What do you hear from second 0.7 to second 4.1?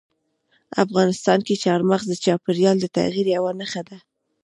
افغانستان کې چار مغز د چاپېریال د تغیر یوه نښه ده.